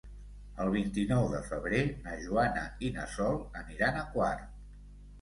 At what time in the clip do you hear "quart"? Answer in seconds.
4.19-4.47